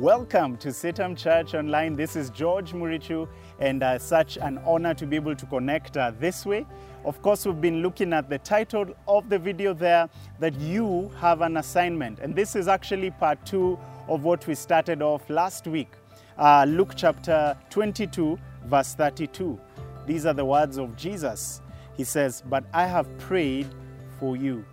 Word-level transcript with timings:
Welcome 0.00 0.56
to 0.56 0.68
CITAM 0.68 1.14
Church 1.14 1.52
Online. 1.52 1.94
This 1.94 2.16
is 2.16 2.30
George 2.30 2.72
Murichu, 2.72 3.28
and 3.58 3.82
uh, 3.82 3.98
such 3.98 4.38
an 4.38 4.56
honor 4.64 4.94
to 4.94 5.04
be 5.04 5.14
able 5.14 5.36
to 5.36 5.44
connect 5.44 5.98
uh, 5.98 6.12
this 6.18 6.46
way. 6.46 6.66
Of 7.04 7.20
course, 7.20 7.44
we've 7.44 7.60
been 7.60 7.82
looking 7.82 8.14
at 8.14 8.30
the 8.30 8.38
title 8.38 8.96
of 9.06 9.28
the 9.28 9.38
video 9.38 9.74
there 9.74 10.08
that 10.38 10.54
you 10.54 11.10
have 11.20 11.42
an 11.42 11.58
assignment, 11.58 12.18
and 12.20 12.34
this 12.34 12.56
is 12.56 12.66
actually 12.66 13.10
part 13.10 13.44
two 13.44 13.78
of 14.08 14.24
what 14.24 14.46
we 14.46 14.54
started 14.54 15.02
off 15.02 15.28
last 15.28 15.66
week. 15.66 15.92
Uh, 16.38 16.64
Luke 16.66 16.94
chapter 16.96 17.54
22, 17.68 18.38
verse 18.64 18.94
32. 18.94 19.60
These 20.06 20.24
are 20.24 20.32
the 20.32 20.46
words 20.46 20.78
of 20.78 20.96
Jesus. 20.96 21.60
He 21.94 22.04
says, 22.04 22.42
But 22.48 22.64
I 22.72 22.86
have 22.86 23.06
prayed 23.18 23.66
for 24.18 24.34
you 24.34 24.64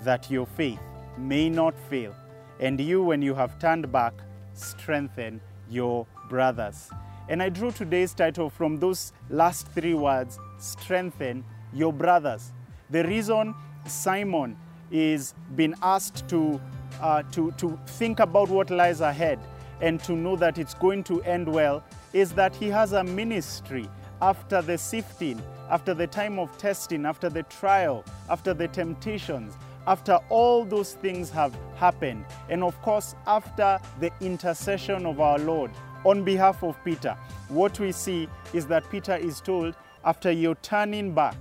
that 0.00 0.30
your 0.30 0.44
faith 0.44 0.82
may 1.16 1.48
not 1.48 1.74
fail, 1.88 2.14
and 2.60 2.78
you, 2.78 3.02
when 3.02 3.22
you 3.22 3.32
have 3.32 3.58
turned 3.58 3.90
back, 3.90 4.12
strengthen 4.54 5.40
your 5.68 6.06
brothers. 6.28 6.90
And 7.28 7.42
I 7.42 7.48
drew 7.48 7.70
today's 7.70 8.12
title 8.14 8.50
from 8.50 8.78
those 8.78 9.12
last 9.30 9.66
three 9.68 9.94
words 9.94 10.38
strengthen 10.58 11.44
your 11.72 11.92
brothers. 11.92 12.52
The 12.90 13.04
reason 13.04 13.54
Simon 13.86 14.56
is 14.90 15.34
being 15.56 15.74
asked 15.82 16.28
to, 16.28 16.60
uh, 17.00 17.22
to, 17.32 17.50
to 17.52 17.78
think 17.86 18.20
about 18.20 18.48
what 18.48 18.70
lies 18.70 19.00
ahead 19.00 19.38
and 19.80 20.02
to 20.04 20.12
know 20.12 20.36
that 20.36 20.58
it's 20.58 20.74
going 20.74 21.02
to 21.04 21.22
end 21.22 21.48
well 21.52 21.82
is 22.12 22.32
that 22.32 22.54
he 22.54 22.68
has 22.68 22.92
a 22.92 23.02
ministry 23.02 23.88
after 24.22 24.62
the 24.62 24.78
sifting, 24.78 25.42
after 25.70 25.94
the 25.94 26.06
time 26.06 26.38
of 26.38 26.56
testing, 26.56 27.04
after 27.04 27.28
the 27.28 27.42
trial, 27.44 28.04
after 28.30 28.54
the 28.54 28.68
temptations, 28.68 29.54
after 29.86 30.18
all 30.28 30.64
those 30.64 30.94
things 30.94 31.30
have 31.30 31.54
happened, 31.76 32.24
and 32.48 32.62
of 32.62 32.80
course, 32.82 33.14
after 33.26 33.78
the 34.00 34.10
intercession 34.20 35.06
of 35.06 35.20
our 35.20 35.38
Lord 35.38 35.70
on 36.04 36.24
behalf 36.24 36.62
of 36.62 36.76
Peter, 36.84 37.16
what 37.48 37.78
we 37.78 37.92
see 37.92 38.28
is 38.52 38.66
that 38.66 38.88
Peter 38.90 39.16
is 39.16 39.40
told, 39.40 39.74
after 40.04 40.30
you're 40.30 40.54
turning 40.56 41.14
back, 41.14 41.36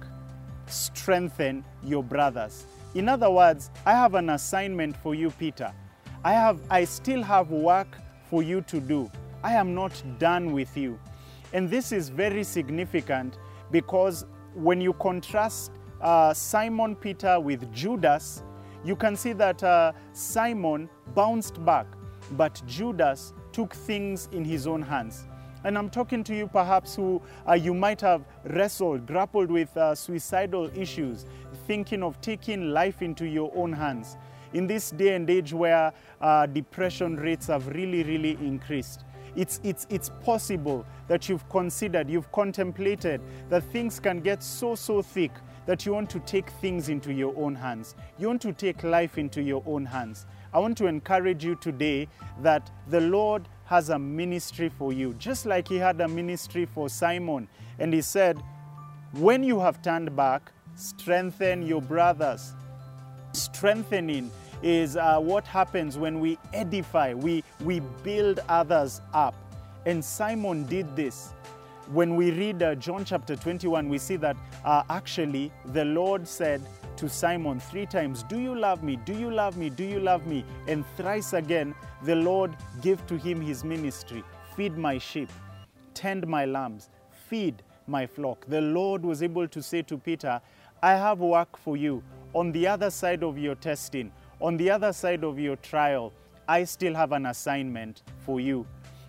strengthen 0.67 1.63
your 1.83 2.03
brothers. 2.03 2.65
In 2.95 3.09
other 3.09 3.29
words, 3.29 3.69
I 3.85 3.91
have 3.91 4.13
an 4.15 4.29
assignment 4.29 4.95
for 4.97 5.15
you, 5.15 5.31
Peter. 5.31 5.73
I 6.23 6.33
have 6.33 6.59
I 6.69 6.85
still 6.85 7.21
have 7.23 7.51
work 7.51 7.97
for 8.29 8.43
you 8.43 8.61
to 8.61 8.79
do. 8.79 9.11
I 9.43 9.53
am 9.53 9.73
not 9.73 9.91
done 10.19 10.53
with 10.53 10.77
you. 10.77 10.97
And 11.51 11.69
this 11.69 11.91
is 11.91 12.09
very 12.09 12.43
significant 12.43 13.37
because 13.71 14.25
when 14.53 14.79
you 14.79 14.93
contrast 14.93 15.71
uh, 16.03 16.33
Simon 16.33 16.95
Peter 16.95 17.39
with 17.39 17.73
Judas, 17.73 18.43
you 18.83 18.95
can 18.95 19.15
see 19.15 19.33
that 19.33 19.63
uh, 19.63 19.93
Simon 20.11 20.89
bounced 21.15 21.63
back, 21.65 21.87
but 22.31 22.61
Judas 22.67 23.33
took 23.53 23.73
things 23.73 24.27
in 24.33 24.43
his 24.43 24.67
own 24.67 24.81
hands. 24.81 25.25
And 25.63 25.77
I'm 25.77 25.89
talking 25.89 26.25
to 26.25 26.35
you 26.35 26.47
perhaps 26.47 26.93
who 26.93 27.21
uh, 27.47 27.53
you 27.53 27.73
might 27.73 28.01
have 28.01 28.25
wrestled, 28.43 29.07
grappled 29.07 29.49
with 29.49 29.75
uh, 29.77 29.95
suicidal 29.95 30.69
issues, 30.77 31.25
thinking 31.65 32.03
of 32.03 32.19
taking 32.19 32.71
life 32.71 33.01
into 33.01 33.25
your 33.25 33.49
own 33.55 33.71
hands. 33.71 34.17
In 34.51 34.67
this 34.67 34.91
day 34.91 35.15
and 35.15 35.27
age 35.29 35.53
where 35.53 35.93
uh, 36.19 36.45
depression 36.47 37.15
rates 37.15 37.47
have 37.47 37.65
really, 37.69 38.03
really 38.03 38.31
increased, 38.41 39.05
it's, 39.35 39.59
it's, 39.63 39.87
it's 39.89 40.11
possible 40.23 40.85
that 41.07 41.27
you've 41.29 41.47
considered, 41.49 42.09
you've 42.09 42.31
contemplated 42.31 43.21
that 43.49 43.63
things 43.63 43.99
can 43.99 44.19
get 44.19 44.43
so, 44.43 44.75
so 44.75 45.01
thick 45.01 45.31
that 45.65 45.85
you 45.85 45.93
want 45.93 46.09
to 46.11 46.19
take 46.21 46.49
things 46.49 46.89
into 46.89 47.13
your 47.13 47.33
own 47.37 47.55
hands. 47.55 47.95
You 48.17 48.27
want 48.27 48.41
to 48.43 48.53
take 48.53 48.83
life 48.83 49.17
into 49.17 49.41
your 49.41 49.63
own 49.65 49.85
hands. 49.85 50.25
I 50.53 50.59
want 50.59 50.77
to 50.79 50.87
encourage 50.87 51.43
you 51.43 51.55
today 51.55 52.07
that 52.41 52.69
the 52.87 53.01
Lord 53.01 53.47
has 53.65 53.89
a 53.89 53.97
ministry 53.97 54.69
for 54.69 54.93
you, 54.93 55.13
just 55.15 55.45
like 55.45 55.67
He 55.67 55.77
had 55.77 55.99
a 56.01 56.07
ministry 56.07 56.65
for 56.65 56.89
Simon. 56.89 57.47
And 57.79 57.93
He 57.93 58.01
said, 58.01 58.41
When 59.13 59.43
you 59.43 59.59
have 59.59 59.81
turned 59.81 60.15
back, 60.15 60.51
strengthen 60.75 61.63
your 61.63 61.81
brothers. 61.81 62.53
Strengthening 63.33 64.29
is 64.61 64.95
uh, 64.95 65.19
what 65.19 65.45
happens 65.45 65.97
when 65.97 66.19
we 66.19 66.37
edify, 66.53 67.13
we, 67.13 67.43
we 67.61 67.81
build 68.03 68.39
others 68.47 69.01
up. 69.13 69.35
And 69.85 70.03
Simon 70.03 70.65
did 70.65 70.95
this. 70.95 71.33
When 71.91 72.15
we 72.15 72.31
read 72.31 72.63
uh, 72.63 72.75
John 72.75 73.03
chapter 73.03 73.35
21, 73.35 73.89
we 73.89 73.97
see 73.97 74.15
that 74.17 74.37
uh, 74.63 74.83
actually 74.89 75.51
the 75.65 75.85
Lord 75.85 76.27
said 76.27 76.61
to 76.95 77.09
Simon 77.09 77.59
three 77.59 77.85
times, 77.85 78.23
Do 78.23 78.39
you 78.39 78.57
love 78.57 78.83
me? 78.83 78.95
Do 78.95 79.13
you 79.13 79.29
love 79.29 79.57
me? 79.57 79.69
Do 79.69 79.83
you 79.83 79.99
love 79.99 80.25
me? 80.25 80.45
And 80.67 80.85
thrice 80.95 81.33
again, 81.33 81.75
the 82.03 82.15
Lord 82.15 82.55
gave 82.81 83.05
to 83.07 83.17
him 83.17 83.41
his 83.41 83.63
ministry 83.63 84.23
feed 84.55 84.77
my 84.77 84.97
sheep, 84.97 85.29
tend 85.93 86.27
my 86.27 86.45
lambs, 86.45 86.89
feed 87.27 87.63
my 87.87 88.05
flock. 88.05 88.45
The 88.47 88.61
Lord 88.61 89.03
was 89.03 89.23
able 89.23 89.47
to 89.47 89.61
say 89.61 89.81
to 89.83 89.97
Peter, 89.97 90.39
I 90.81 90.91
have 90.91 91.19
work 91.19 91.57
for 91.57 91.75
you 91.75 92.03
on 92.33 92.51
the 92.51 92.67
other 92.67 92.89
side 92.89 93.23
of 93.23 93.37
your 93.37 93.55
testing, 93.55 94.11
on 94.39 94.57
the 94.57 94.69
other 94.69 94.93
side 94.93 95.23
of 95.23 95.39
your 95.39 95.55
trial. 95.57 96.13
I 96.47 96.65
still 96.65 96.93
have 96.93 97.13
an 97.13 97.25
assignment 97.25 98.03
for 98.25 98.39
you. 98.39 98.65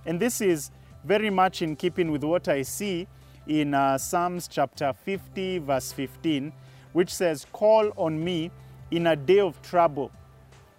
And 0.07 0.21
this 0.21 0.41
is 0.41 0.71
very 1.05 1.29
much 1.31 1.61
in 1.63 1.77
keeping 1.77 2.11
with 2.11 2.25
what 2.25 2.49
I 2.49 2.63
see 2.63 3.07
in 3.47 3.75
uh, 3.75 3.99
Psalms 3.99 4.49
chapter 4.49 4.93
50, 4.93 5.59
verse 5.59 5.93
15, 5.93 6.53
which 6.93 7.15
says, 7.15 7.47
Call 7.53 7.93
on 7.97 8.23
me 8.23 8.51
in 8.91 9.09
a 9.09 9.17
day 9.17 9.41
of 9.41 9.61
trouble. 9.61 10.11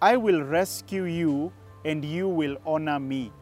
I 0.02 0.16
will 0.16 0.42
rescue 0.42 1.04
you 1.04 1.52
and 1.84 2.04
you 2.04 2.28
will 2.28 2.56
honor 2.66 2.98
me. 2.98 3.32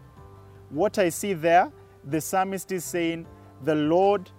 What 0.69 0.99
I 0.99 1.09
see 1.09 1.33
there, 1.33 1.73
the 2.05 2.21
psalmist 2.21 2.71
is 2.71 2.85
saying, 2.85 3.27
The 3.63 3.75
Lord 3.75 4.31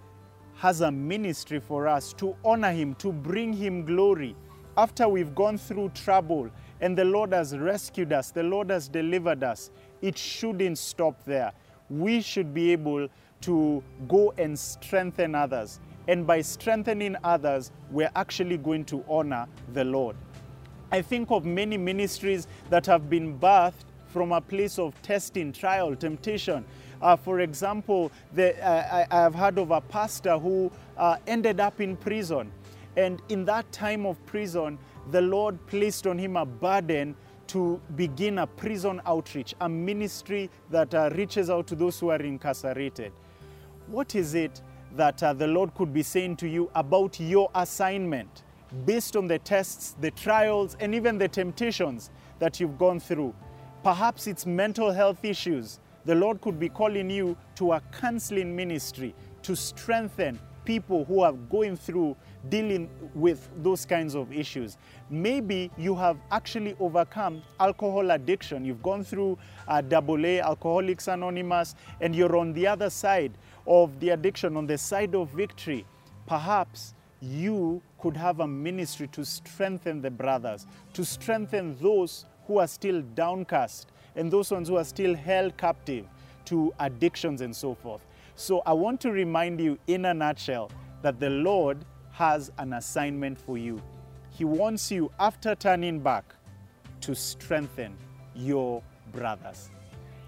has 0.54 0.82
a 0.82 0.90
ministry 0.90 1.58
for 1.58 1.88
us 1.88 2.12
to 2.14 2.36
honor 2.44 2.70
him, 2.70 2.94
to 2.96 3.12
bring 3.12 3.52
him 3.52 3.84
glory. 3.84 4.36
After 4.78 5.08
we've 5.08 5.34
gone 5.34 5.58
through 5.58 5.90
trouble 5.90 6.50
and 6.80 6.96
the 6.96 7.04
Lord 7.04 7.32
has 7.32 7.56
rescued 7.56 8.12
us, 8.12 8.30
the 8.30 8.42
Lord 8.42 8.70
has 8.70 8.88
delivered 8.88 9.42
us, 9.42 9.70
it 10.00 10.16
shouldn't 10.16 10.78
stop 10.78 11.24
there 11.24 11.52
we 11.90 12.20
should 12.20 12.52
be 12.52 12.72
able 12.72 13.08
to 13.42 13.82
go 14.08 14.32
and 14.38 14.58
strengthen 14.58 15.34
others. 15.34 15.80
And 16.08 16.26
by 16.26 16.40
strengthening 16.40 17.16
others, 17.24 17.72
we're 17.90 18.10
actually 18.14 18.58
going 18.58 18.84
to 18.86 19.04
honor 19.08 19.46
the 19.72 19.84
Lord. 19.84 20.16
I 20.92 21.02
think 21.02 21.30
of 21.30 21.44
many 21.44 21.76
ministries 21.76 22.46
that 22.70 22.86
have 22.86 23.10
been 23.10 23.38
birthed 23.38 23.84
from 24.06 24.32
a 24.32 24.40
place 24.40 24.78
of 24.78 25.00
testing, 25.02 25.52
trial, 25.52 25.94
temptation. 25.96 26.64
Uh, 27.02 27.16
for 27.16 27.40
example, 27.40 28.10
the, 28.32 28.56
uh, 28.64 29.06
I, 29.10 29.16
have 29.16 29.34
heard 29.34 29.58
of 29.58 29.70
a 29.72 29.80
pastor 29.80 30.38
who 30.38 30.70
uh, 30.96 31.16
ended 31.26 31.60
up 31.60 31.80
in 31.80 31.96
prison. 31.96 32.50
And 32.96 33.20
in 33.28 33.44
that 33.44 33.70
time 33.72 34.06
of 34.06 34.24
prison, 34.24 34.78
the 35.10 35.20
Lord 35.20 35.64
placed 35.66 36.06
on 36.06 36.18
him 36.18 36.36
a 36.36 36.46
burden 36.46 37.14
to 37.48 37.80
begin 37.94 38.38
a 38.38 38.46
prison 38.46 39.00
outreach, 39.06 39.54
a 39.60 39.68
ministry 39.68 40.50
that 40.70 40.94
uh, 40.94 41.10
reaches 41.14 41.50
out 41.50 41.66
to 41.68 41.74
those 41.74 41.98
who 41.98 42.10
are 42.10 42.20
incarcerated. 42.20 43.12
What 43.86 44.14
is 44.14 44.34
it 44.34 44.62
that 44.96 45.22
uh, 45.22 45.32
the 45.32 45.46
Lord 45.46 45.74
could 45.74 45.92
be 45.92 46.02
saying 46.02 46.36
to 46.36 46.48
you 46.48 46.70
about 46.74 47.20
your 47.20 47.50
assignment 47.54 48.42
based 48.84 49.16
on 49.16 49.28
the 49.28 49.38
tests, 49.38 49.94
the 50.00 50.10
trials, 50.10 50.76
and 50.80 50.94
even 50.94 51.18
the 51.18 51.28
temptations 51.28 52.10
that 52.38 52.58
you've 52.58 52.78
gone 52.78 53.00
through? 53.00 53.34
Perhaps 53.82 54.26
it's 54.26 54.46
mental 54.46 54.90
health 54.90 55.24
issues. 55.24 55.78
The 56.04 56.14
Lord 56.14 56.40
could 56.40 56.58
be 56.58 56.68
calling 56.68 57.10
you 57.10 57.36
to 57.56 57.72
a 57.72 57.82
counseling 57.92 58.54
ministry 58.56 59.14
to 59.42 59.54
strengthen 59.54 60.40
people 60.66 61.04
who 61.06 61.20
are 61.20 61.32
going 61.32 61.76
through 61.76 62.16
dealing 62.50 62.90
with 63.14 63.48
those 63.62 63.86
kinds 63.86 64.14
of 64.14 64.32
issues. 64.32 64.76
Maybe 65.08 65.70
you 65.78 65.94
have 65.94 66.18
actually 66.30 66.76
overcome 66.78 67.42
alcohol 67.58 68.10
addiction. 68.10 68.64
You've 68.64 68.82
gone 68.82 69.04
through 69.04 69.38
uh, 69.66 69.80
AA, 69.90 70.42
Alcoholics 70.42 71.08
Anonymous, 71.08 71.74
and 72.00 72.14
you're 72.14 72.36
on 72.36 72.52
the 72.52 72.66
other 72.66 72.90
side 72.90 73.32
of 73.66 73.98
the 74.00 74.10
addiction, 74.10 74.56
on 74.56 74.66
the 74.66 74.76
side 74.76 75.14
of 75.14 75.30
victory. 75.30 75.86
Perhaps 76.26 76.94
you 77.20 77.80
could 77.98 78.16
have 78.16 78.40
a 78.40 78.46
ministry 78.46 79.08
to 79.08 79.24
strengthen 79.24 80.02
the 80.02 80.10
brothers, 80.10 80.66
to 80.92 81.04
strengthen 81.04 81.78
those 81.80 82.26
who 82.46 82.58
are 82.58 82.68
still 82.68 83.02
downcast 83.14 83.88
and 84.14 84.30
those 84.30 84.50
ones 84.50 84.68
who 84.68 84.76
are 84.76 84.84
still 84.84 85.14
held 85.14 85.56
captive 85.56 86.06
to 86.44 86.72
addictions 86.78 87.40
and 87.40 87.54
so 87.54 87.74
forth. 87.74 88.00
So 88.36 88.62
I 88.66 88.74
want 88.74 89.00
to 89.00 89.10
remind 89.10 89.60
you 89.60 89.78
in 89.86 90.04
a 90.04 90.14
nutshell 90.14 90.70
that 91.02 91.18
the 91.18 91.30
Lord 91.30 91.84
has 92.12 92.52
an 92.58 92.74
assignment 92.74 93.38
for 93.38 93.56
you. 93.58 93.82
He 94.30 94.44
wants 94.44 94.90
you, 94.90 95.10
after 95.18 95.54
turning 95.54 96.00
back, 96.00 96.34
to 97.00 97.14
strengthen 97.14 97.96
your 98.34 98.82
brothers. 99.12 99.70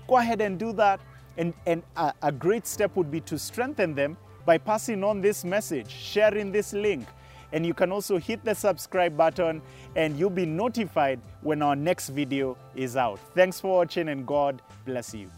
Go 0.06 0.16
ahead 0.16 0.40
and 0.40 0.58
do 0.58 0.72
that. 0.72 1.00
And, 1.36 1.52
and 1.66 1.82
a, 1.96 2.14
a 2.22 2.32
great 2.32 2.66
step 2.66 2.96
would 2.96 3.10
be 3.10 3.20
to 3.20 3.38
strengthen 3.38 3.94
them 3.94 4.16
by 4.46 4.56
passing 4.56 5.04
on 5.04 5.20
this 5.20 5.44
message, 5.44 5.90
sharing 5.90 6.50
this 6.50 6.72
link, 6.72 7.06
And 7.52 7.64
you 7.64 7.74
can 7.74 7.92
also 7.92 8.18
hit 8.18 8.44
the 8.44 8.54
subscribe 8.54 9.16
button 9.16 9.62
and 9.96 10.18
you'll 10.18 10.30
be 10.30 10.46
notified 10.46 11.20
when 11.40 11.62
our 11.62 11.76
next 11.76 12.10
video 12.10 12.56
is 12.74 12.96
out. 12.96 13.18
Thanks 13.34 13.60
for 13.60 13.78
watching 13.78 14.08
and 14.08 14.26
God 14.26 14.60
bless 14.84 15.14
you. 15.14 15.30